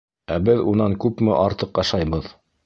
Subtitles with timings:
[0.35, 2.33] Ә беҙ унан күпме артыҡ ашайбыҙ?!